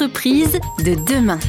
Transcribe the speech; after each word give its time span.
L'entreprise 0.00 0.60
de 0.84 0.94
demain. 0.94 1.40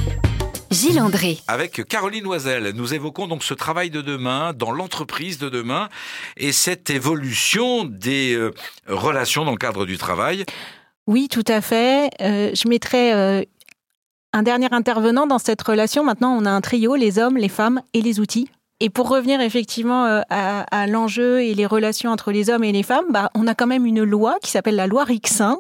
Gilles 0.72 1.00
André. 1.00 1.38
Avec 1.48 1.88
Caroline 1.88 2.24
Loisel, 2.24 2.72
nous 2.74 2.96
évoquons 2.96 3.28
donc 3.28 3.44
ce 3.44 3.54
travail 3.54 3.92
de 3.92 4.02
demain 4.02 4.54
dans 4.54 4.72
l'entreprise 4.72 5.38
de 5.38 5.50
demain 5.50 5.88
et 6.36 6.52
cette 6.52 6.90
évolution 6.90 7.84
des 7.84 8.34
euh, 8.34 8.52
relations 8.88 9.46
dans 9.46 9.52
le 9.52 9.58
cadre 9.58 9.86
du 9.86 10.00
travail. 10.00 10.46
Oui, 11.06 11.28
tout 11.28 11.44
à 11.48 11.62
fait. 11.62 12.10
Euh, 12.22 12.50
je 12.56 12.68
mettrai 12.68 13.14
euh, 13.14 13.44
un 14.34 14.42
dernier 14.42 14.70
intervenant 14.72 15.28
dans 15.28 15.38
cette 15.38 15.62
relation. 15.62 16.04
Maintenant, 16.04 16.36
on 16.36 16.44
a 16.46 16.50
un 16.50 16.62
trio, 16.62 16.96
les 16.96 17.20
hommes, 17.20 17.38
les 17.38 17.50
femmes 17.50 17.84
et 17.94 18.02
les 18.02 18.20
outils. 18.20 18.50
Et 18.80 18.90
pour 18.90 19.10
revenir 19.10 19.42
effectivement 19.42 20.06
à, 20.06 20.62
à 20.62 20.88
l'enjeu 20.88 21.44
et 21.44 21.54
les 21.54 21.68
relations 21.68 22.10
entre 22.10 22.32
les 22.32 22.50
hommes 22.50 22.64
et 22.64 22.72
les 22.72 22.82
femmes, 22.82 23.06
bah, 23.12 23.30
on 23.36 23.46
a 23.46 23.54
quand 23.54 23.68
même 23.68 23.86
une 23.86 24.02
loi 24.02 24.38
qui 24.42 24.50
s'appelle 24.50 24.78
la 24.78 24.88
loi 24.88 25.04
Rixin, 25.04 25.60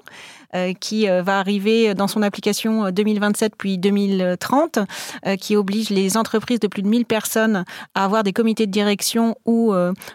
qui 0.79 1.07
euh, 1.07 1.21
va 1.21 1.39
arriver 1.39 1.93
dans 1.93 2.07
son 2.07 2.21
application 2.21 2.89
2027 2.89 3.51
euh, 3.51 3.55
puis 3.57 3.77
2030, 3.77 4.79
qui 5.39 5.55
oblige 5.55 5.89
les 5.89 6.17
entreprises 6.17 6.59
de 6.59 6.67
plus 6.67 6.81
de 6.81 6.87
1000 6.87 7.05
personnes 7.05 7.65
à 7.93 8.05
avoir 8.05 8.23
des 8.23 8.33
comités 8.33 8.65
de 8.65 8.71
direction 8.71 9.35
où 9.45 9.73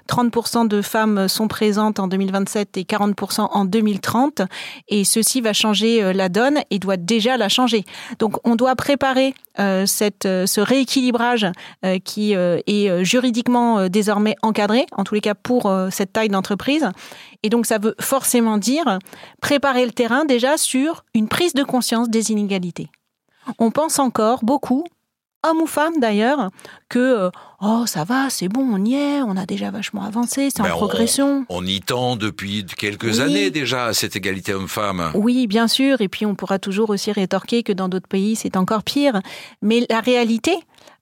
30% 0.08 0.68
de 0.68 0.82
femmes 0.82 1.28
sont 1.28 1.48
présentes 1.48 1.98
en 1.98 2.08
2027 2.08 2.76
et 2.76 2.82
40% 2.82 3.48
en 3.52 3.64
2030. 3.64 4.42
Et 4.88 5.04
ceci 5.04 5.40
va 5.40 5.52
changer 5.52 6.12
la 6.12 6.28
donne 6.28 6.60
et 6.70 6.78
doit 6.78 6.96
déjà 6.96 7.36
la 7.36 7.48
changer. 7.48 7.84
Donc 8.18 8.36
on 8.44 8.56
doit 8.56 8.74
préparer 8.76 9.34
cette, 9.86 10.24
ce 10.24 10.60
rééquilibrage 10.60 11.46
qui 12.04 12.32
est 12.32 13.04
juridiquement 13.04 13.88
désormais 13.88 14.36
encadré, 14.42 14.86
en 14.92 15.04
tous 15.04 15.14
les 15.14 15.20
cas 15.20 15.34
pour 15.34 15.72
cette 15.90 16.12
taille 16.12 16.28
d'entreprise. 16.28 16.88
Et 17.44 17.50
donc 17.50 17.66
ça 17.66 17.78
veut 17.78 17.94
forcément 18.00 18.56
dire 18.56 18.98
préparer 19.40 19.84
le 19.84 19.92
terrain 19.92 20.23
déjà 20.24 20.56
sur 20.56 21.04
une 21.14 21.28
prise 21.28 21.54
de 21.54 21.62
conscience 21.62 22.08
des 22.08 22.30
inégalités. 22.30 22.88
On 23.58 23.70
pense 23.70 23.98
encore 23.98 24.44
beaucoup, 24.44 24.84
hommes 25.44 25.60
ou 25.60 25.66
femmes 25.66 26.00
d'ailleurs, 26.00 26.50
que 26.88 26.98
euh, 26.98 27.30
oh 27.60 27.84
ça 27.86 28.04
va, 28.04 28.30
c'est 28.30 28.48
bon, 28.48 28.66
on 28.72 28.84
y 28.84 28.94
est, 28.94 29.22
on 29.22 29.36
a 29.36 29.46
déjà 29.46 29.70
vachement 29.70 30.02
avancé, 30.02 30.48
c'est 30.50 30.60
en 30.60 30.64
ben, 30.64 30.70
progression. 30.70 31.44
On, 31.48 31.64
y 31.64 31.80
tend 31.80 32.16
depuis 32.16 32.64
quelques 32.64 33.20
années 33.20 33.50
déjà 33.50 33.92
cette 33.92 34.16
égalité 34.16 34.54
homme-femme. 34.54 35.10
Oui, 35.14 35.46
bien 35.46 35.68
sûr, 35.68 36.00
et 36.00 36.08
puis 36.08 36.26
on 36.26 36.34
pourra 36.34 36.58
toujours 36.58 36.90
aussi 36.90 37.12
rétorquer 37.12 37.62
que 37.62 37.72
dans 37.72 37.88
d'autres 37.88 38.08
pays 38.08 38.36
c'est 38.36 38.56
encore 38.56 38.82
pire. 38.82 39.20
Mais 39.62 39.86
la 39.90 40.00
réalité, 40.00 40.56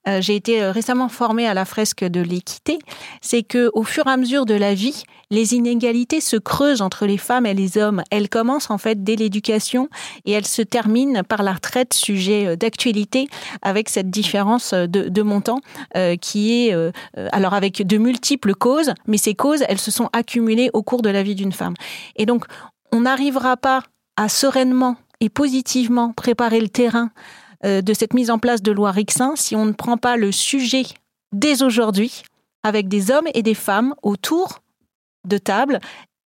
euh, 0.07 0.21
j'ai 0.21 0.35
été 0.35 0.61
euh, 0.61 0.71
récemment 0.71 1.09
formée 1.09 1.47
à 1.47 1.53
la 1.53 1.65
fresque 1.65 2.03
de 2.03 2.21
l'équité, 2.21 2.79
c'est 3.21 3.43
que 3.43 3.69
au 3.73 3.83
fur 3.83 4.07
et 4.07 4.11
à 4.11 4.17
mesure 4.17 4.45
de 4.45 4.53
la 4.53 4.73
vie, 4.73 5.03
les 5.29 5.53
inégalités 5.53 6.21
se 6.21 6.35
creusent 6.35 6.81
entre 6.81 7.05
les 7.05 7.17
femmes 7.17 7.45
et 7.45 7.53
les 7.53 7.77
hommes. 7.77 8.03
Elles 8.11 8.29
commencent 8.29 8.69
en 8.69 8.77
fait 8.77 9.03
dès 9.03 9.15
l'éducation 9.15 9.89
et 10.25 10.31
elles 10.31 10.45
se 10.45 10.61
terminent 10.61 11.23
par 11.23 11.43
la 11.43 11.53
retraite, 11.53 11.93
sujet 11.93 12.47
euh, 12.47 12.55
d'actualité, 12.55 13.27
avec 13.61 13.89
cette 13.89 14.09
différence 14.09 14.73
de, 14.73 14.87
de 14.87 15.21
montant 15.21 15.59
qui 16.21 16.67
est 16.67 16.75
alors 17.31 17.53
avec 17.53 17.85
de 17.85 17.97
multiples 17.97 18.53
causes, 18.53 18.93
mais 19.07 19.17
ces 19.17 19.35
causes, 19.35 19.63
elles 19.67 19.79
se 19.79 19.91
sont 19.91 20.09
accumulées 20.13 20.69
au 20.73 20.83
cours 20.83 21.01
de 21.01 21.09
la 21.09 21.23
vie 21.23 21.35
d'une 21.35 21.51
femme. 21.51 21.73
Et 22.15 22.25
donc, 22.25 22.45
on 22.91 23.01
n'arrivera 23.01 23.57
pas 23.57 23.83
à 24.17 24.29
sereinement 24.29 24.97
et 25.19 25.29
positivement 25.29 26.11
préparer 26.11 26.59
le 26.59 26.69
terrain 26.69 27.05
euh, 27.05 27.42
de 27.63 27.93
cette 27.93 28.13
mise 28.13 28.29
en 28.29 28.39
place 28.39 28.61
de 28.61 28.71
loi 28.71 28.91
Rixin 28.91 29.33
si 29.35 29.55
on 29.55 29.65
ne 29.65 29.71
prend 29.71 29.97
pas 29.97 30.17
le 30.17 30.31
sujet 30.31 30.83
dès 31.31 31.63
aujourd'hui 31.63 32.23
avec 32.63 32.87
des 32.87 33.11
hommes 33.11 33.27
et 33.33 33.43
des 33.43 33.53
femmes 33.53 33.93
autour 34.03 34.61
de 35.25 35.37
table 35.37 35.79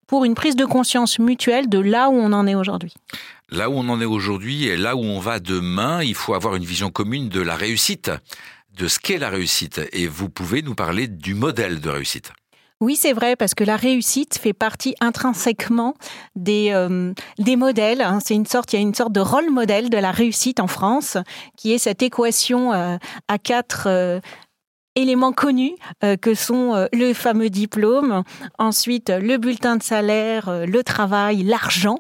pour 0.08 0.24
une 0.24 0.36
prise 0.36 0.56
de 0.56 0.66
conscience 0.66 1.20
mutuelle 1.20 1.70
de 1.70 1.80
là 1.80 2.10
où 2.10 2.14
on 2.14 2.32
en 2.32 2.48
est 2.48 2.56
aujourd'hui. 2.56 2.94
Là 3.50 3.70
où 3.70 3.74
on 3.74 3.90
en 3.90 4.00
est 4.00 4.06
aujourd'hui 4.06 4.66
et 4.66 4.78
là 4.78 4.96
où 4.96 5.02
on 5.02 5.20
va 5.20 5.40
demain, 5.40 6.02
il 6.02 6.16
faut 6.16 6.34
avoir 6.34 6.56
une 6.56 6.64
vision 6.64 6.90
commune 6.90 7.30
de 7.30 7.42
la 7.42 7.56
réussite, 7.56 8.12
de 8.78 8.88
ce 8.88 9.00
qu'est 9.00 9.18
la 9.18 9.30
réussite. 9.30 9.82
Et 9.92 10.08
vous 10.08 10.30
pouvez 10.30 10.62
nous 10.62 10.76
parler 10.76 11.08
du 11.08 11.34
modèle 11.34 11.82
de 11.82 11.90
réussite. 11.90 12.32
Oui, 12.80 12.96
c'est 12.96 13.14
vrai, 13.14 13.36
parce 13.36 13.56
que 13.56 13.64
la 13.64 13.76
réussite 13.76 14.38
fait 14.38 14.54
partie 14.54 14.94
intrinsèquement 15.00 15.96
des, 16.36 16.70
euh, 16.72 17.12
des 17.40 17.56
modèles. 17.56 18.02
Hein. 18.02 18.20
C'est 18.24 18.36
une 18.36 18.46
sorte, 18.46 18.72
il 18.72 18.76
y 18.76 18.80
a 18.80 18.82
une 18.84 18.94
sorte 18.94 19.12
de 19.12 19.20
rôle 19.20 19.50
modèle 19.50 19.90
de 19.90 19.98
la 19.98 20.12
réussite 20.12 20.60
en 20.60 20.68
France, 20.68 21.18
qui 21.58 21.74
est 21.74 21.80
cette 21.80 22.04
équation 22.04 22.74
euh, 22.74 22.98
à 23.28 23.40
quatre 23.40 23.88
euh, 23.88 24.20
éléments 24.96 25.32
connus 25.32 25.76
que 26.22 26.34
sont 26.34 26.88
le 26.92 27.14
fameux 27.14 27.52
diplôme, 27.52 28.24
ensuite 28.58 29.12
le 29.12 29.38
bulletin 29.38 29.76
de 29.76 29.84
salaire, 29.84 30.66
le 30.66 30.84
travail, 30.84 31.44
l'argent, 31.44 32.00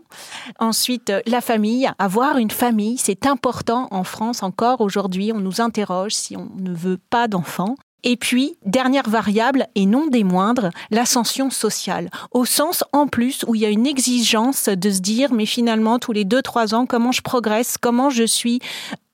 ensuite 0.58 1.14
la 1.28 1.42
famille. 1.42 1.88
Avoir 2.00 2.40
une 2.40 2.50
famille, 2.50 2.98
c'est 2.98 3.28
important 3.28 3.88
en 3.92 4.04
France 4.04 4.42
encore 4.42 4.82
aujourd'hui. 4.82 5.32
On 5.32 5.40
nous 5.40 5.62
interroge 5.62 6.14
si 6.14 6.36
on 6.36 6.50
ne 6.56 6.74
veut 6.74 6.98
pas 7.12 7.28
d'enfants. 7.28 7.76
Et 8.04 8.16
puis, 8.16 8.56
dernière 8.66 9.10
variable, 9.10 9.68
et 9.76 9.86
non 9.86 10.08
des 10.08 10.24
moindres, 10.24 10.70
l'ascension 10.92 11.50
sociale. 11.50 12.10
Au 12.32 12.46
sens, 12.46 12.84
en 12.94 13.08
plus, 13.08 13.44
où 13.48 13.56
il 13.56 13.62
y 13.62 13.66
a 13.66 13.70
une 13.70 13.88
exigence 13.88 14.70
de 14.70 14.90
se 14.92 15.00
dire, 15.00 15.34
mais 15.34 15.46
finalement, 15.46 16.00
tous 16.00 16.12
les 16.12 16.24
deux, 16.24 16.42
trois 16.42 16.76
ans, 16.76 16.86
comment 16.86 17.12
je 17.12 17.22
progresse, 17.22 17.78
comment 17.80 18.10
je 18.10 18.24
suis 18.24 18.60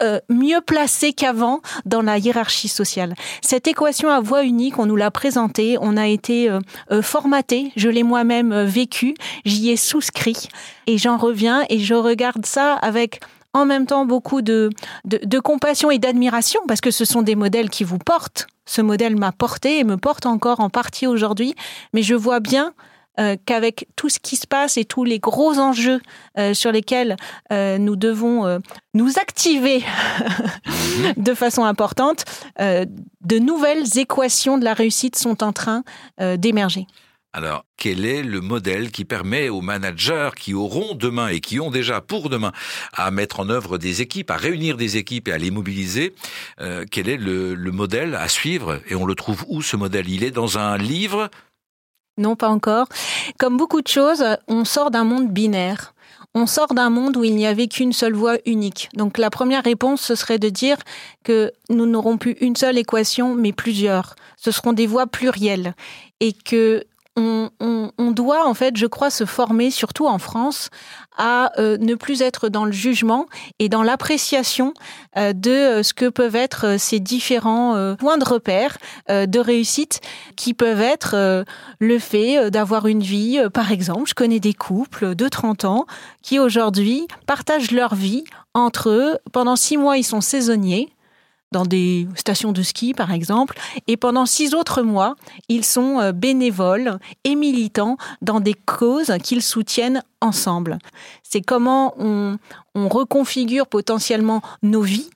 euh, 0.01 0.19
mieux 0.29 0.59
placé 0.59 1.13
qu'avant 1.13 1.61
dans 1.85 2.01
la 2.01 2.17
hiérarchie 2.17 2.67
sociale. 2.67 3.15
Cette 3.41 3.67
équation 3.67 4.09
à 4.09 4.19
voix 4.19 4.43
unique, 4.43 4.77
on 4.77 4.85
nous 4.85 4.97
l'a 4.97 5.11
présentée, 5.11 5.77
on 5.79 5.95
a 5.95 6.07
été 6.07 6.49
euh, 6.49 6.59
euh, 6.91 7.01
formaté, 7.01 7.71
je 7.77 7.87
l'ai 7.87 8.03
moi-même 8.03 8.63
vécu, 8.63 9.15
j'y 9.45 9.69
ai 9.69 9.77
souscrit, 9.77 10.49
et 10.87 10.97
j'en 10.97 11.17
reviens, 11.17 11.63
et 11.69 11.79
je 11.79 11.93
regarde 11.93 12.45
ça 12.45 12.73
avec 12.73 13.21
en 13.53 13.65
même 13.65 13.85
temps 13.85 14.05
beaucoup 14.05 14.41
de, 14.41 14.71
de, 15.05 15.39
compassion 15.39 15.91
et 15.91 15.99
d'admiration, 15.99 16.59
parce 16.67 16.81
que 16.81 16.91
ce 16.91 17.05
sont 17.05 17.21
des 17.21 17.35
modèles 17.35 17.69
qui 17.69 17.83
vous 17.83 17.99
portent. 17.99 18.47
Ce 18.65 18.81
modèle 18.81 19.17
m'a 19.17 19.31
porté 19.31 19.79
et 19.79 19.83
me 19.83 19.97
porte 19.97 20.25
encore 20.25 20.59
en 20.59 20.69
partie 20.69 21.07
aujourd'hui, 21.07 21.55
mais 21.93 22.01
je 22.01 22.15
vois 22.15 22.39
bien 22.39 22.73
euh, 23.19 23.35
qu'avec 23.45 23.87
tout 23.95 24.09
ce 24.09 24.17
qui 24.17 24.35
se 24.35 24.47
passe 24.47 24.75
et 24.75 24.85
tous 24.85 25.03
les 25.03 25.19
gros 25.19 25.59
enjeux 25.59 26.01
euh, 26.39 26.55
sur 26.55 26.71
lesquels 26.71 27.15
euh, 27.51 27.77
nous 27.77 27.95
devons 27.95 28.59
nous 28.95 29.19
activer 29.19 29.83
de 31.17 31.33
façon 31.35 31.63
importante, 31.63 32.25
de 32.59 33.39
nouvelles 33.39 33.99
équations 33.99 34.57
de 34.57 34.63
la 34.63 34.73
réussite 34.73 35.15
sont 35.15 35.43
en 35.43 35.53
train 35.53 35.83
d'émerger. 36.37 36.87
Alors, 37.35 37.65
quel 37.77 38.05
est 38.05 38.21
le 38.21 38.41
modèle 38.41 38.91
qui 38.91 39.05
permet 39.05 39.49
aux 39.49 39.61
managers 39.61 40.29
qui 40.37 40.53
auront 40.53 40.93
demain 40.93 41.29
et 41.29 41.39
qui 41.39 41.59
ont 41.59 41.71
déjà 41.71 41.99
pour 41.99 42.29
demain 42.29 42.51
à 42.93 43.09
mettre 43.09 43.39
en 43.39 43.49
œuvre 43.49 43.79
des 43.79 44.01
équipes, 44.01 44.29
à 44.29 44.37
réunir 44.37 44.77
des 44.77 44.97
équipes 44.97 45.27
et 45.27 45.31
à 45.31 45.39
les 45.39 45.49
mobiliser 45.49 46.13
euh, 46.61 46.85
Quel 46.89 47.09
est 47.09 47.17
le, 47.17 47.55
le 47.55 47.71
modèle 47.71 48.13
à 48.13 48.27
suivre 48.27 48.79
Et 48.87 48.93
on 48.93 49.05
le 49.05 49.15
trouve 49.15 49.45
où 49.47 49.63
ce 49.63 49.75
modèle? 49.75 50.09
Il 50.09 50.23
est 50.23 50.31
dans 50.31 50.59
un 50.59 50.77
livre? 50.77 51.31
Non, 52.19 52.35
pas 52.35 52.49
encore. 52.49 52.87
Comme 53.39 53.57
beaucoup 53.57 53.81
de 53.81 53.87
choses, 53.87 54.23
on 54.47 54.63
sort 54.63 54.91
d'un 54.91 55.03
monde 55.03 55.33
binaire 55.33 55.93
on 56.35 56.47
sort 56.47 56.73
d'un 56.73 56.89
monde 56.89 57.15
où 57.15 57.23
il 57.23 57.35
n'y 57.35 57.45
avait 57.45 57.67
qu'une 57.67 57.93
seule 57.93 58.13
voie 58.13 58.37
unique. 58.45 58.89
Donc 58.95 59.17
la 59.17 59.29
première 59.29 59.63
réponse, 59.63 60.01
ce 60.01 60.15
serait 60.15 60.39
de 60.39 60.49
dire 60.49 60.77
que 61.23 61.51
nous 61.69 61.85
n'aurons 61.85 62.17
plus 62.17 62.35
une 62.41 62.55
seule 62.55 62.77
équation, 62.77 63.35
mais 63.35 63.53
plusieurs. 63.53 64.15
Ce 64.37 64.51
seront 64.51 64.73
des 64.73 64.87
voies 64.87 65.05
plurielles. 65.05 65.75
Et 66.19 66.33
que 66.33 66.83
on, 67.15 68.11
doit 68.11 68.47
en 68.47 68.53
fait, 68.53 68.77
je 68.77 68.85
crois, 68.85 69.09
se 69.09 69.25
former, 69.25 69.71
surtout 69.71 70.07
en 70.07 70.17
France, 70.17 70.69
à 71.17 71.51
euh, 71.59 71.77
ne 71.79 71.95
plus 71.95 72.21
être 72.21 72.49
dans 72.49 72.65
le 72.65 72.71
jugement 72.71 73.27
et 73.59 73.69
dans 73.69 73.83
l'appréciation 73.83 74.73
euh, 75.17 75.33
de 75.33 75.51
euh, 75.51 75.83
ce 75.83 75.93
que 75.93 76.09
peuvent 76.09 76.35
être 76.35 76.77
ces 76.79 76.99
différents 76.99 77.95
points 77.97 78.17
de 78.17 78.25
repère 78.25 78.77
de 79.09 79.39
réussite 79.39 80.01
qui 80.35 80.53
peuvent 80.53 80.81
être 80.81 81.45
le 81.79 81.99
fait 81.99 82.49
d'avoir 82.51 82.87
une 82.87 83.01
vie, 83.01 83.39
par 83.53 83.71
exemple, 83.71 84.03
je 84.07 84.13
connais 84.13 84.39
des 84.39 84.53
couples 84.53 85.15
de 85.15 85.27
30 85.27 85.65
ans 85.65 85.85
qui 86.21 86.39
aujourd'hui 86.39 87.07
partagent 87.25 87.71
leur 87.71 87.95
vie 87.95 88.23
entre 88.53 88.89
eux. 88.89 89.17
Pendant 89.31 89.55
six 89.55 89.77
mois, 89.77 89.97
ils 89.97 90.03
sont 90.03 90.21
saisonniers 90.21 90.93
dans 91.53 91.65
des 91.65 92.07
stations 92.15 92.51
de 92.51 92.61
ski, 92.61 92.93
par 92.93 93.13
exemple. 93.13 93.57
Et 93.87 93.95
pendant 93.95 94.25
six 94.25 94.53
autres 94.53 94.81
mois, 94.81 95.15
ils 95.47 95.63
sont 95.63 96.01
euh, 96.01 96.11
bénévoles 96.11 96.99
et 97.23 97.35
militants 97.35 97.95
dans 98.21 98.41
des 98.41 98.55
causes 98.55 99.13
qu'ils 99.23 99.43
soutiennent 99.43 100.03
ensemble. 100.19 100.79
C'est 101.23 101.41
comment 101.41 101.93
on, 101.97 102.37
reconfigure 102.75 103.67
potentiellement 103.67 104.41
nos 104.63 104.81
vies 104.81 105.09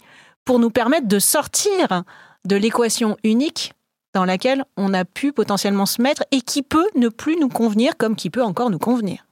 pour 0.46 0.60
nous 0.60 0.70
permettre 0.70 1.08
de 1.08 1.20
sortir 1.20 2.04
de 2.46 2.56
l'équation 2.56 3.18
unique 3.24 3.74
dans 4.14 4.26
laquelle 4.26 4.64
on 4.78 4.94
a 4.94 5.06
pu 5.06 5.34
potentiellement 5.34 5.86
se 5.86 6.02
mettre 6.02 6.24
et 6.32 6.42
qui 6.42 6.62
peut 6.62 6.88
ne 6.96 7.10
plus 7.10 7.38
nous 7.40 7.50
convenir 7.50 7.98
comme 7.98 8.16
qui 8.16 8.30
peut 8.30 8.44
encore 8.44 8.70
nous 8.70 8.80
convenir. 8.80 9.26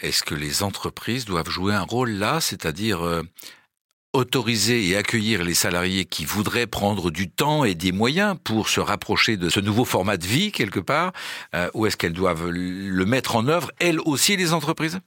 Est-ce 0.00 0.22
que 0.22 0.34
les 0.34 0.62
entreprises 0.62 1.24
doivent 1.24 1.50
jouer 1.50 1.74
un 1.74 1.82
rôle 1.82 2.10
là, 2.10 2.40
c'est-à-dire 2.40 3.02
euh, 3.02 3.22
autoriser 4.12 4.88
et 4.88 4.96
accueillir 4.96 5.42
les 5.42 5.54
salariés 5.54 6.04
qui 6.04 6.24
voudraient 6.24 6.66
prendre 6.66 7.10
du 7.10 7.30
temps 7.30 7.64
et 7.64 7.74
des 7.74 7.92
moyens 7.92 8.36
pour 8.44 8.68
se 8.68 8.80
rapprocher 8.80 9.36
de 9.36 9.48
ce 9.48 9.60
nouveau 9.60 9.84
format 9.84 10.16
de 10.16 10.26
vie 10.26 10.52
quelque 10.52 10.80
part, 10.80 11.12
euh, 11.54 11.70
ou 11.74 11.86
est-ce 11.86 11.96
qu'elles 11.96 12.12
doivent 12.12 12.48
le 12.48 13.04
mettre 13.06 13.36
en 13.36 13.48
œuvre, 13.48 13.70
elles 13.78 14.00
aussi, 14.00 14.36
les 14.36 14.52
entreprises? 14.52 14.98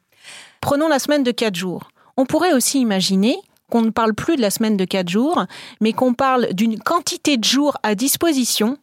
Prenons 0.61 0.87
la 0.87 0.99
semaine 0.99 1.23
de 1.23 1.31
quatre 1.31 1.55
jours. 1.55 1.89
On 2.17 2.25
pourrait 2.25 2.53
aussi 2.53 2.79
imaginer 2.79 3.37
qu'on 3.69 3.81
ne 3.81 3.89
parle 3.89 4.13
plus 4.13 4.35
de 4.35 4.41
la 4.41 4.49
semaine 4.49 4.77
de 4.77 4.85
quatre 4.85 5.09
jours, 5.09 5.45
mais 5.81 5.93
qu'on 5.93 6.13
parle 6.13 6.53
d'une 6.53 6.79
quantité 6.79 7.37
de 7.37 7.43
jours 7.43 7.77
à 7.83 7.95
disposition 7.95 8.77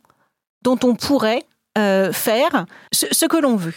dont 0.62 0.78
on 0.82 0.94
pourrait 0.94 1.42
euh, 1.78 2.12
faire 2.12 2.66
ce, 2.92 3.26
que 3.26 3.36
l'on 3.36 3.56
veut. 3.56 3.75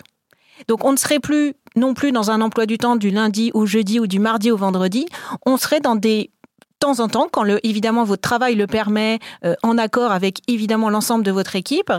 Donc 0.68 0.83
on 0.83 0.91
ne 0.91 0.98
serait 0.98 1.19
plus 1.19 1.53
non 1.75 1.94
plus 1.94 2.12
dans 2.12 2.31
un 2.31 2.41
emploi 2.41 2.65
du 2.65 2.77
temps 2.77 2.95
du 2.95 3.09
lundi 3.09 3.51
au 3.53 3.65
jeudi 3.65 4.00
ou 4.00 4.07
du 4.07 4.19
mardi 4.19 4.50
au 4.51 4.57
vendredi, 4.57 5.07
on 5.45 5.57
serait 5.57 5.81
dans 5.81 5.95
des 5.95 6.31
temps 6.80 7.00
en 7.00 7.07
temps, 7.07 7.27
quand 7.31 7.44
le, 7.44 7.66
évidemment 7.66 8.04
votre 8.04 8.22
travail 8.22 8.56
le 8.56 8.68
permet, 8.68 9.19
euh, 9.44 9.56
en 9.63 9.77
accord 9.77 10.12
avec 10.12 10.39
évidemment 10.48 10.89
l'ensemble 10.89 11.24
de 11.24 11.31
votre 11.31 11.56
équipe, 11.56 11.92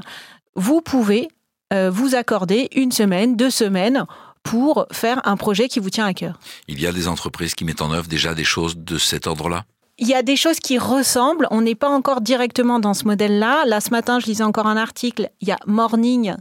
vous 0.54 0.80
pouvez 0.80 1.28
euh, 1.72 1.90
vous 1.90 2.14
accorder 2.14 2.68
une 2.74 2.92
semaine, 2.92 3.36
deux 3.36 3.50
semaines 3.50 4.06
pour 4.42 4.86
faire 4.92 5.20
un 5.24 5.36
projet 5.36 5.68
qui 5.68 5.80
vous 5.80 5.90
tient 5.90 6.06
à 6.06 6.14
cœur. 6.14 6.38
Il 6.68 6.80
y 6.80 6.86
a 6.86 6.92
des 6.92 7.08
entreprises 7.08 7.54
qui 7.54 7.64
mettent 7.64 7.82
en 7.82 7.92
œuvre 7.92 8.06
déjà 8.06 8.34
des 8.34 8.44
choses 8.44 8.76
de 8.76 8.98
cet 8.98 9.26
ordre-là? 9.26 9.64
Il 9.98 10.06
y 10.06 10.14
a 10.14 10.22
des 10.22 10.36
choses 10.36 10.60
qui 10.60 10.78
ressemblent. 10.78 11.48
On 11.50 11.62
n'est 11.62 11.74
pas 11.74 11.88
encore 11.88 12.20
directement 12.20 12.78
dans 12.78 12.94
ce 12.94 13.04
modèle-là. 13.04 13.64
Là, 13.64 13.80
ce 13.80 13.90
matin, 13.90 14.20
je 14.20 14.26
lisais 14.26 14.44
encore 14.44 14.66
un 14.66 14.76
article. 14.76 15.30
Il 15.40 15.48
y 15.48 15.52
a 15.52 15.58
Morning 15.66 16.34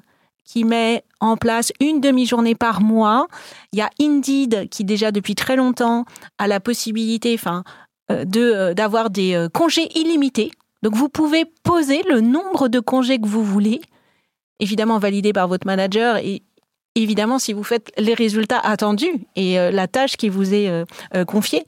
qui 0.44 0.64
met 0.64 1.04
en 1.20 1.38
place 1.38 1.72
une 1.80 2.02
demi-journée 2.02 2.54
par 2.54 2.82
mois. 2.82 3.28
Il 3.72 3.80
y 3.80 3.82
a 3.82 3.90
Indeed 4.00 4.70
qui 4.70 4.84
déjà 4.84 5.12
depuis 5.12 5.34
très 5.34 5.56
longtemps 5.56 6.06
a 6.38 6.48
la 6.48 6.60
possibilité, 6.60 7.34
enfin, 7.34 7.64
de 8.10 8.42
euh, 8.42 8.74
d'avoir 8.74 9.10
des 9.10 9.34
euh, 9.34 9.50
congés 9.50 9.90
illimités. 9.96 10.52
Donc 10.84 10.96
vous 10.96 11.10
pouvez 11.10 11.46
poser 11.64 12.04
le 12.10 12.22
nombre 12.22 12.68
de 12.68 12.80
congés 12.80 13.18
que 13.18 13.28
vous 13.28 13.44
voulez, 13.44 13.82
évidemment 14.60 15.00
validé 15.00 15.34
par 15.34 15.48
votre 15.48 15.66
manager 15.66 16.18
et 16.18 16.44
évidemment 16.96 17.40
si 17.40 17.54
vous 17.54 17.64
faites 17.64 17.92
les 17.98 18.14
résultats 18.14 18.60
attendus 18.60 19.28
et 19.36 19.60
euh, 19.60 19.70
la 19.72 19.88
tâche 19.88 20.16
qui 20.16 20.30
vous 20.30 20.54
est 20.54 20.70
euh, 20.70 20.86
euh, 21.14 21.26
confiée. 21.26 21.66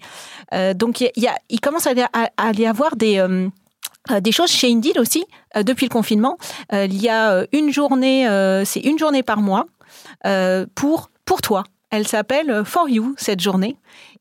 donc 0.76 1.02
il, 1.02 1.12
y 1.18 1.28
a, 1.28 1.36
il 1.50 1.60
commence 1.60 1.88
à, 1.88 2.54
y 2.54 2.66
avoir 2.66 2.96
des 2.96 3.26
des 4.22 4.32
choses 4.32 4.50
chez 4.50 4.72
Indeed 4.72 4.98
aussi 4.98 5.26
depuis 5.56 5.86
le 5.86 5.90
confinement. 5.90 6.38
il 6.72 7.02
y 7.02 7.10
a 7.10 7.46
une 7.52 7.72
journée, 7.74 8.26
c'est 8.64 8.80
une 8.80 8.98
journée 8.98 9.24
par 9.24 9.42
mois 9.42 9.66
pour 10.76 11.10
pour 11.26 11.42
toi. 11.42 11.66
Elle 11.90 12.08
s'appelle 12.08 12.64
For 12.64 12.88
You 12.88 13.16
cette 13.18 13.42
journée 13.42 13.76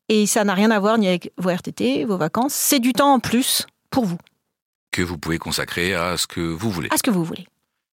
et 0.09 0.25
ça 0.25 0.43
n'a 0.43 0.53
rien 0.53 0.71
à 0.71 0.79
voir 0.79 0.97
ni 0.97 1.07
avec 1.07 1.31
vos 1.37 1.49
RTT, 1.49 2.05
vos 2.05 2.17
vacances. 2.17 2.53
C'est 2.53 2.79
du 2.79 2.93
temps 2.93 3.13
en 3.13 3.19
plus 3.19 3.65
pour 3.89 4.05
vous 4.05 4.17
que 4.91 5.03
vous 5.03 5.17
pouvez 5.19 5.37
consacrer 5.37 5.93
à 5.93 6.17
ce 6.17 6.25
que 6.25 6.41
vous 6.41 6.71
voulez. 6.71 6.89
À 6.91 6.97
ce 6.97 7.03
que 7.03 7.11
vous 7.11 7.23
voulez. 7.23 7.45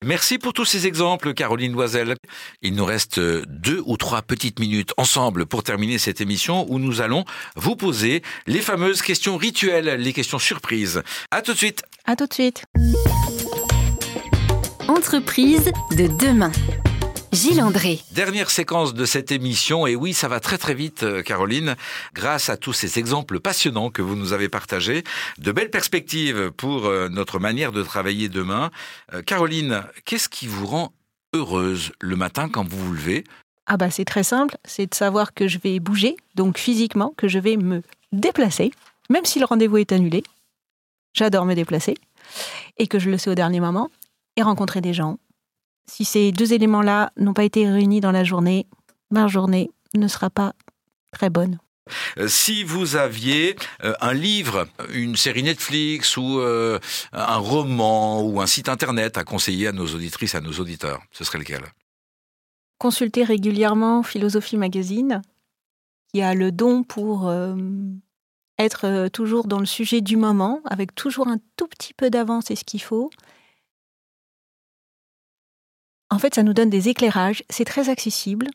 Merci 0.05 0.39
pour 0.39 0.53
tous 0.53 0.65
ces 0.65 0.87
exemples, 0.87 1.35
Caroline 1.35 1.73
Loisel. 1.73 2.15
Il 2.63 2.75
nous 2.75 2.85
reste 2.85 3.19
deux 3.21 3.83
ou 3.87 3.97
trois 3.97 4.23
petites 4.23 4.59
minutes 4.59 4.93
ensemble 4.97 5.47
pour 5.47 5.63
terminer 5.63 5.99
cette 5.99 6.21
émission 6.21 6.67
où 6.71 6.79
nous 6.79 7.01
allons 7.01 7.25
vous 7.57 7.77
poser 7.77 8.23
les 8.47 8.61
fameuses 8.61 9.03
questions 9.03 9.37
rituelles, 9.37 10.01
les 10.01 10.13
questions 10.13 10.39
surprises. 10.39 11.03
À 11.31 11.43
tout 11.43 11.53
de 11.53 11.59
suite. 11.59 11.83
À 12.07 12.17
tout 12.17 12.27
de 12.27 12.35
suite. 12.35 12.65
Entreprise 14.89 15.71
de 15.93 16.07
demain. 16.07 16.53
Gilles 17.35 17.61
André. 17.61 18.01
Dernière 18.13 18.49
séquence 18.49 18.95
de 18.95 19.05
cette 19.05 19.33
émission, 19.33 19.89
et 19.89 19.97
oui, 19.97 20.15
ça 20.15 20.29
va 20.29 20.39
très 20.39 20.57
très 20.57 20.75
vite, 20.75 21.03
euh, 21.03 21.21
Caroline, 21.21 21.75
grâce 22.15 22.49
à 22.49 22.57
tous 22.57 22.73
ces 22.73 23.01
exemples 23.01 23.41
passionnants 23.41 23.91
que 23.91 24.03
vous 24.03 24.15
nous 24.15 24.33
avez 24.33 24.49
partagés, 24.49 25.03
de 25.39 25.51
belles 25.51 25.71
perspectives 25.71 26.53
pour 26.53 26.87
euh, 26.87 27.09
notre 27.09 27.41
manière 27.41 27.73
de 27.73 27.83
travailler 27.83 28.29
demain. 28.29 28.71
Euh, 29.13 29.23
Caroline, 29.23 29.83
qu'est-ce 30.05 30.29
qui 30.29 30.47
vous 30.47 30.67
rend 30.67 30.93
heureuse 31.35 31.91
le 32.01 32.15
matin 32.15 32.49
quand 32.49 32.69
vous 32.69 32.79
vous 32.79 32.93
levez? 32.93 33.25
Ah 33.67 33.77
bah 33.77 33.91
c'est 33.91 34.05
très 34.05 34.23
simple, 34.23 34.57
c'est 34.65 34.87
de 34.87 34.95
savoir 34.95 35.35
que 35.35 35.49
je 35.49 35.59
vais 35.59 35.81
bouger, 35.81 36.17
donc 36.37 36.57
physiquement, 36.57 37.15
que 37.17 37.27
je 37.27 37.41
vais 37.41 37.57
me 37.57 37.83
déplacer, 38.13 38.71
même 39.11 39.25
si 39.25 39.41
le 39.41 39.47
rendez-vous 39.47 39.79
est 39.79 39.91
annulé. 39.91 40.23
J'adore 41.15 41.47
me 41.47 41.55
déplacer, 41.55 41.97
et 42.79 42.87
que 42.87 43.01
je 43.01 43.11
le 43.11 43.19
sais 43.19 43.31
au 43.31 43.35
dernier 43.35 43.59
moment, 43.59 43.91
et 44.37 44.43
rencontrer 44.43 44.81
des 44.81 44.95
gens, 44.95 45.19
si 45.87 46.05
ces 46.05 46.33
deux 46.33 46.53
éléments-là 46.53 47.13
n'ont 47.17 47.35
pas 47.35 47.45
été 47.45 47.69
réunis 47.69 48.01
dans 48.01 48.13
la 48.13 48.25
journée, 48.25 48.67
ma 49.11 49.29
journée 49.29 49.71
ne 49.95 50.09
sera 50.09 50.31
pas 50.31 50.55
très 51.13 51.31
bonne. 51.31 51.59
Euh, 52.19 52.29
si 52.29 52.65
vous 52.65 52.97
aviez 52.97 53.57
euh, 53.83 53.93
un 54.01 54.15
livre, 54.15 54.67
une 54.93 55.17
série 55.17 55.43
Netflix 55.43 56.17
ou 56.17 56.39
euh, 56.39 56.79
un 57.13 57.37
roman 57.37 58.23
ou 58.23 58.41
un 58.41 58.47
site 58.47 58.69
internet 58.69 59.19
à 59.19 59.25
conseiller 59.25 59.69
à 59.69 59.73
nos 59.73 59.87
auditrices, 59.87 60.35
à 60.35 60.41
nos 60.41 60.53
auditeurs, 60.53 61.03
ce 61.13 61.25
serait 61.25 61.39
lequel? 61.39 61.63
Consultez 62.79 63.25
régulièrement 63.25 64.03
Philosophie 64.03 64.57
Magazine, 64.57 65.23
qui 66.13 66.23
a 66.23 66.35
le 66.35 66.53
don 66.53 66.83
pour 66.83 67.33
être 68.59 69.09
toujours 69.09 69.47
dans 69.47 69.61
le 69.61 69.67
sujet 69.67 70.01
du 70.01 70.17
moment, 70.17 70.61
avec 70.65 70.95
toujours 70.95 71.29
un 71.29 71.39
tout 71.57 71.69
petit 71.69 71.95
peu 71.95 72.11
d'avance 72.11 72.51
et 72.51 72.57
ce 72.57 72.65
qu'il 72.65 72.83
faut, 72.83 73.11
en 76.11 76.19
fait, 76.19 76.35
ça 76.35 76.43
nous 76.43 76.55
donne 76.55 76.71
des 76.71 76.89
éclairages, 76.89 77.43
c'est 77.51 77.65
très 77.65 77.89
accessible. 77.89 78.49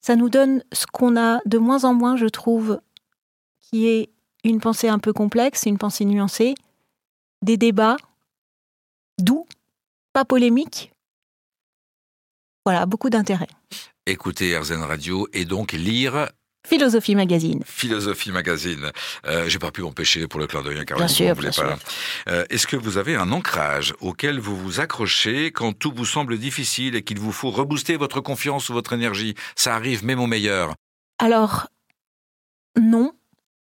Ça 0.00 0.16
nous 0.16 0.30
donne 0.30 0.64
ce 0.72 0.86
qu'on 0.86 1.16
a 1.16 1.40
de 1.44 1.58
moins 1.58 1.84
en 1.84 1.94
moins, 1.94 2.16
je 2.16 2.26
trouve, 2.26 2.80
qui 3.60 3.86
est 3.86 4.10
une 4.44 4.60
pensée 4.60 4.88
un 4.88 4.98
peu 4.98 5.12
complexe, 5.12 5.64
une 5.66 5.78
pensée 5.78 6.04
nuancée, 6.04 6.54
des 7.42 7.56
débats 7.56 7.96
doux, 9.18 9.46
pas 10.12 10.24
polémiques. 10.24 10.92
Voilà, 12.64 12.86
beaucoup 12.86 13.10
d'intérêt. 13.10 13.48
Écoutez 14.06 14.56
RZN 14.56 14.82
Radio 14.82 15.28
et 15.32 15.44
donc 15.44 15.72
lire 15.72 16.30
Philosophie 16.66 17.14
Magazine. 17.14 17.62
Philosophie 17.64 18.30
Magazine. 18.30 18.90
Euh, 19.26 19.48
J'ai 19.48 19.58
pas 19.58 19.70
pu 19.70 19.82
m'empêcher 19.82 20.26
pour 20.26 20.38
le 20.40 20.46
clin 20.46 20.62
d'œil, 20.62 20.84
Bien 20.84 21.08
sûr, 21.08 21.34
bien 21.34 21.52
sûr. 21.52 21.76
Euh, 22.28 22.44
Est-ce 22.50 22.66
que 22.66 22.76
vous 22.76 22.98
avez 22.98 23.16
un 23.16 23.32
ancrage 23.32 23.94
auquel 24.00 24.38
vous 24.38 24.56
vous 24.56 24.80
accrochez 24.80 25.52
quand 25.52 25.72
tout 25.72 25.92
vous 25.94 26.04
semble 26.04 26.38
difficile 26.38 26.96
et 26.96 27.02
qu'il 27.02 27.18
vous 27.18 27.32
faut 27.32 27.50
rebooster 27.50 27.96
votre 27.96 28.20
confiance 28.20 28.68
ou 28.68 28.74
votre 28.74 28.92
énergie? 28.92 29.34
Ça 29.56 29.74
arrive 29.74 30.04
même 30.04 30.20
au 30.20 30.26
meilleur. 30.26 30.74
Alors, 31.18 31.68
non. 32.78 33.12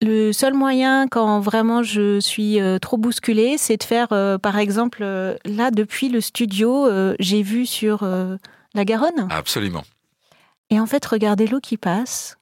Le 0.00 0.32
seul 0.32 0.52
moyen 0.52 1.06
quand 1.06 1.38
vraiment 1.38 1.84
je 1.84 2.18
suis 2.18 2.60
euh, 2.60 2.80
trop 2.80 2.96
bousculée, 2.96 3.56
c'est 3.58 3.76
de 3.76 3.84
faire, 3.84 4.08
euh, 4.10 4.36
par 4.38 4.58
exemple, 4.58 5.04
là, 5.44 5.70
depuis 5.70 6.08
le 6.08 6.20
studio, 6.20 6.88
j'ai 7.20 7.42
vu 7.42 7.64
sur 7.64 8.04
la 8.74 8.84
Garonne. 8.84 9.28
Absolument. 9.30 9.84
Et 10.70 10.80
en 10.80 10.86
fait, 10.86 11.04
regardez 11.06 11.46
l'eau 11.46 11.60
qui 11.60 11.76
passe, 11.76 12.38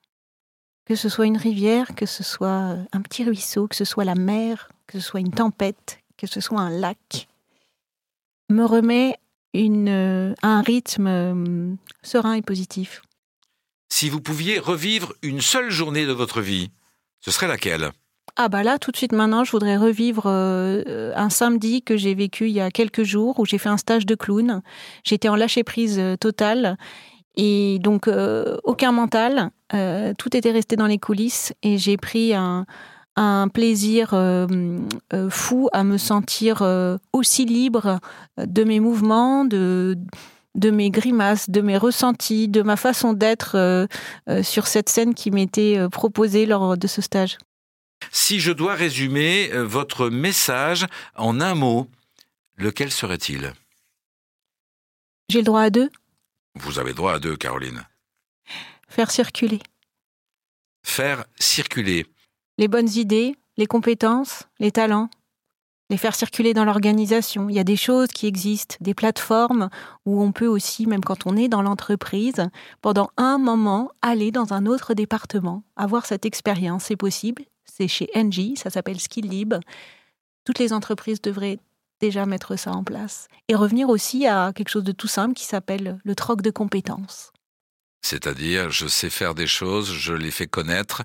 que 0.84 0.94
ce 0.94 1.08
soit 1.08 1.26
une 1.26 1.36
rivière, 1.36 1.94
que 1.94 2.06
ce 2.06 2.22
soit 2.22 2.76
un 2.92 3.00
petit 3.02 3.24
ruisseau, 3.24 3.68
que 3.68 3.76
ce 3.76 3.84
soit 3.84 4.04
la 4.04 4.14
mer, 4.14 4.70
que 4.86 4.98
ce 4.98 5.06
soit 5.06 5.20
une 5.20 5.30
tempête, 5.30 6.00
que 6.16 6.26
ce 6.26 6.40
soit 6.40 6.60
un 6.60 6.70
lac, 6.70 7.28
me 8.48 8.64
remet 8.64 9.16
une, 9.54 10.34
un 10.42 10.62
rythme 10.62 11.06
euh, 11.06 11.74
serein 12.02 12.34
et 12.34 12.42
positif. 12.42 13.02
Si 13.88 14.08
vous 14.08 14.20
pouviez 14.20 14.58
revivre 14.58 15.12
une 15.22 15.40
seule 15.40 15.70
journée 15.70 16.06
de 16.06 16.12
votre 16.12 16.40
vie, 16.40 16.70
ce 17.20 17.30
serait 17.30 17.48
laquelle? 17.48 17.90
Ah 18.36 18.48
bah 18.48 18.62
là, 18.62 18.78
tout 18.78 18.92
de 18.92 18.96
suite 18.96 19.12
maintenant, 19.12 19.44
je 19.44 19.50
voudrais 19.50 19.76
revivre 19.76 20.22
euh, 20.26 21.12
un 21.16 21.30
samedi 21.30 21.82
que 21.82 21.96
j'ai 21.96 22.14
vécu 22.14 22.46
il 22.46 22.52
y 22.52 22.60
a 22.60 22.70
quelques 22.70 23.02
jours 23.02 23.38
où 23.40 23.44
j'ai 23.44 23.58
fait 23.58 23.68
un 23.68 23.76
stage 23.76 24.06
de 24.06 24.14
clown. 24.14 24.62
J'étais 25.04 25.28
en 25.28 25.36
lâcher 25.36 25.64
prise 25.64 25.98
euh, 25.98 26.16
totale 26.16 26.76
et 27.36 27.78
donc, 27.80 28.08
euh, 28.08 28.56
aucun 28.64 28.92
mental. 28.92 29.50
Euh, 29.72 30.12
tout 30.18 30.36
était 30.36 30.50
resté 30.50 30.76
dans 30.76 30.86
les 30.86 30.98
coulisses 30.98 31.52
et 31.62 31.78
j'ai 31.78 31.96
pris 31.96 32.34
un, 32.34 32.66
plaisir 33.52 34.14
euh, 34.14 34.46
fou 35.28 35.68
à 35.74 35.84
me 35.84 35.98
sentir 35.98 36.62
aussi 37.12 37.44
libre 37.44 38.00
de 38.38 38.64
mes 38.64 38.80
mouvements, 38.80 39.44
de, 39.44 39.98
de 40.54 40.70
mes 40.70 40.90
grimaces, 40.90 41.50
de 41.50 41.60
mes 41.60 41.76
ressentis, 41.76 42.48
de 42.48 42.62
ma 42.62 42.76
façon 42.76 43.12
d'être 43.12 43.86
sur 44.40 44.66
cette 44.66 44.88
scène 44.88 45.12
qui 45.12 45.30
m'était 45.30 45.86
proposée 45.90 46.46
lors 46.46 46.78
de 46.78 46.86
ce 46.86 47.02
stage. 47.02 47.36
Si 48.10 48.40
je 48.40 48.52
dois 48.52 48.72
résumer 48.72 49.50
votre 49.52 50.08
message 50.08 50.86
en 51.14 51.42
un 51.42 51.54
mot, 51.54 51.88
lequel 52.56 52.90
serait-il? 52.90 53.52
J'ai 55.28 55.40
le 55.40 55.44
droit 55.44 55.60
à 55.60 55.70
deux? 55.70 55.90
Vous 56.54 56.78
avez 56.78 56.92
droit 56.92 57.14
à 57.14 57.18
deux, 57.18 57.36
Caroline. 57.36 57.86
Faire 58.88 59.10
circuler. 59.10 59.60
Faire 60.82 61.24
circuler. 61.38 62.06
Les 62.58 62.68
bonnes 62.68 62.88
idées, 62.88 63.36
les 63.56 63.66
compétences, 63.66 64.44
les 64.58 64.72
talents. 64.72 65.10
Les 65.90 65.96
faire 65.96 66.14
circuler 66.14 66.54
dans 66.54 66.64
l'organisation. 66.64 67.48
Il 67.48 67.56
y 67.56 67.58
a 67.58 67.64
des 67.64 67.76
choses 67.76 68.08
qui 68.08 68.28
existent, 68.28 68.76
des 68.80 68.94
plateformes 68.94 69.70
où 70.06 70.22
on 70.22 70.30
peut 70.30 70.46
aussi, 70.46 70.86
même 70.86 71.02
quand 71.02 71.26
on 71.26 71.36
est 71.36 71.48
dans 71.48 71.62
l'entreprise, 71.62 72.48
pendant 72.80 73.10
un 73.16 73.38
moment, 73.38 73.90
aller 74.00 74.30
dans 74.30 74.52
un 74.52 74.66
autre 74.66 74.94
département, 74.94 75.64
avoir 75.74 76.06
cette 76.06 76.24
expérience. 76.24 76.84
C'est 76.84 76.96
possible. 76.96 77.42
C'est 77.64 77.88
chez 77.88 78.08
Engie, 78.14 78.56
ça 78.56 78.70
s'appelle 78.70 79.00
SkillLib. 79.00 79.54
Toutes 80.44 80.60
les 80.60 80.72
entreprises 80.72 81.20
devraient 81.20 81.58
déjà 82.00 82.26
mettre 82.26 82.56
ça 82.56 82.72
en 82.72 82.84
place. 82.84 83.28
Et 83.48 83.54
revenir 83.54 83.88
aussi 83.88 84.26
à 84.26 84.52
quelque 84.54 84.68
chose 84.68 84.84
de 84.84 84.92
tout 84.92 85.08
simple 85.08 85.34
qui 85.34 85.44
s'appelle 85.44 85.98
le 86.04 86.14
troc 86.14 86.42
de 86.42 86.50
compétences. 86.50 87.32
C'est-à-dire, 88.02 88.70
je 88.70 88.86
sais 88.86 89.10
faire 89.10 89.34
des 89.34 89.46
choses, 89.46 89.92
je 89.92 90.14
les 90.14 90.30
fais 90.30 90.46
connaître 90.46 91.02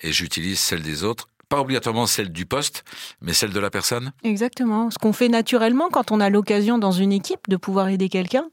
et 0.00 0.12
j'utilise 0.12 0.58
celles 0.58 0.82
des 0.82 1.04
autres 1.04 1.28
pas 1.48 1.60
obligatoirement 1.60 2.06
celle 2.06 2.30
du 2.30 2.46
poste, 2.46 2.84
mais 3.20 3.32
celle 3.32 3.52
de 3.52 3.60
la 3.60 3.70
personne 3.70 4.12
Exactement. 4.22 4.90
Ce 4.90 4.98
qu'on 4.98 5.12
fait 5.12 5.28
naturellement 5.28 5.88
quand 5.88 6.12
on 6.12 6.20
a 6.20 6.30
l'occasion 6.30 6.78
dans 6.78 6.92
une 6.92 7.12
équipe 7.12 7.48
de 7.48 7.56
pouvoir 7.56 7.88
aider 7.88 8.08
quelqu'un, 8.08 8.50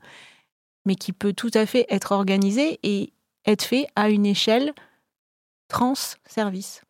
mais 0.85 0.95
qui 0.95 1.11
peut 1.11 1.33
tout 1.33 1.51
à 1.53 1.65
fait 1.65 1.85
être 1.89 2.11
organisé 2.13 2.79
et 2.83 3.11
être 3.45 3.63
fait 3.63 3.87
à 3.95 4.09
une 4.09 4.25
échelle 4.25 4.73
trans-service. 5.67 6.81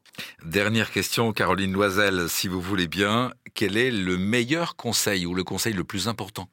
Dernière 0.45 0.91
question, 0.91 1.33
Caroline 1.33 1.73
Loisel, 1.73 2.29
si 2.29 2.47
vous 2.47 2.61
voulez 2.61 2.87
bien, 2.87 3.33
quel 3.55 3.77
est 3.77 3.89
le 3.89 4.17
meilleur 4.17 4.75
conseil 4.75 5.25
ou 5.25 5.33
le 5.33 5.43
conseil 5.43 5.73
le 5.73 5.83
plus 5.83 6.07
important 6.07 6.49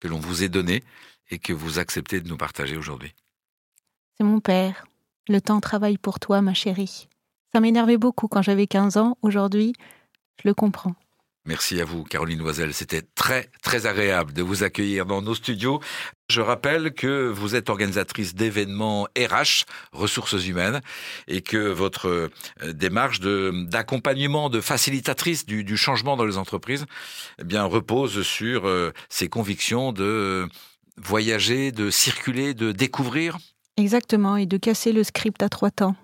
que 0.00 0.08
l'on 0.08 0.18
vous 0.18 0.42
ait 0.42 0.48
donné 0.48 0.82
et 1.30 1.38
que 1.38 1.52
vous 1.52 1.78
acceptez 1.78 2.20
de 2.20 2.28
nous 2.28 2.36
partager 2.36 2.76
aujourd'hui? 2.76 3.14
C'est 4.16 4.24
mon 4.24 4.40
père. 4.40 4.86
Le 5.28 5.40
temps 5.40 5.60
travaille 5.60 5.98
pour 5.98 6.18
toi, 6.18 6.40
ma 6.42 6.54
chérie. 6.54 7.08
Ça 7.52 7.60
m'énervait 7.60 7.98
beaucoup 7.98 8.26
quand 8.26 8.42
j'avais 8.42 8.66
15 8.66 8.96
ans. 8.96 9.18
Aujourd'hui, 9.22 9.74
je 10.42 10.48
le 10.48 10.54
comprends. 10.54 10.94
Merci 11.46 11.80
à 11.80 11.84
vous, 11.84 12.02
Caroline 12.02 12.40
Loisel. 12.40 12.74
C'était 12.74 13.02
très, 13.14 13.48
très 13.62 13.86
agréable 13.86 14.32
de 14.32 14.42
vous 14.42 14.64
accueillir 14.64 15.06
dans 15.06 15.22
nos 15.22 15.36
studios. 15.36 15.80
Je 16.28 16.40
rappelle 16.40 16.92
que 16.92 17.28
vous 17.28 17.54
êtes 17.54 17.70
organisatrice 17.70 18.34
d'événements 18.34 19.06
RH, 19.16 19.64
ressources 19.92 20.44
humaines, 20.44 20.80
et 21.28 21.42
que 21.42 21.56
votre 21.56 22.08
euh, 22.08 22.30
démarche 22.72 23.20
d'accompagnement, 23.20 24.50
de, 24.50 24.60
facilitatrice 24.60 25.46
du, 25.46 25.62
du, 25.62 25.76
changement 25.76 26.16
dans 26.16 26.24
les 26.24 26.36
entreprises, 26.36 26.84
eh 27.38 27.44
bien, 27.44 27.62
repose 27.62 28.22
sur 28.22 28.66
euh, 28.66 28.92
ces 29.08 29.28
convictions 29.28 29.92
de 29.92 30.48
voyager, 30.96 31.70
de 31.70 31.90
circuler, 31.90 32.54
de 32.54 32.72
découvrir. 32.72 33.38
Exactement, 33.76 34.36
et 34.36 34.46
de 34.46 34.56
casser 34.56 34.90
le 34.90 35.04
script 35.04 35.42
à 35.44 35.48
trois 35.48 35.70
temps 35.70 35.94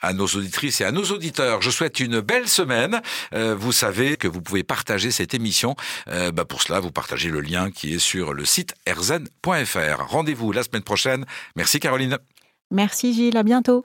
à 0.00 0.12
nos 0.12 0.26
auditrices 0.26 0.80
et 0.80 0.84
à 0.84 0.92
nos 0.92 1.04
auditeurs. 1.04 1.62
Je 1.62 1.70
souhaite 1.70 2.00
une 2.00 2.20
belle 2.20 2.48
semaine. 2.48 3.00
Euh, 3.34 3.54
vous 3.54 3.72
savez 3.72 4.16
que 4.16 4.28
vous 4.28 4.40
pouvez 4.40 4.62
partager 4.62 5.10
cette 5.10 5.34
émission. 5.34 5.74
Euh, 6.08 6.30
bah 6.30 6.44
pour 6.44 6.62
cela, 6.62 6.80
vous 6.80 6.92
partagez 6.92 7.28
le 7.28 7.40
lien 7.40 7.70
qui 7.70 7.94
est 7.94 7.98
sur 7.98 8.32
le 8.32 8.44
site 8.44 8.74
erzen.fr. 8.86 10.06
Rendez-vous 10.08 10.52
la 10.52 10.62
semaine 10.62 10.82
prochaine. 10.82 11.24
Merci 11.56 11.80
Caroline. 11.80 12.18
Merci 12.70 13.14
Gilles, 13.14 13.36
à 13.36 13.42
bientôt. 13.42 13.84